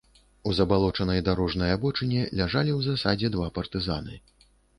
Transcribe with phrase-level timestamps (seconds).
[0.51, 4.21] У забалочанай дарожнай абочыне ляжалі ў засадзе два партызаны.